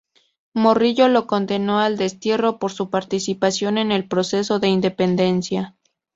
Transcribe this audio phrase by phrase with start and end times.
[0.55, 5.75] Morillo lo condenó al destierro por su participación en el proceso de independencia.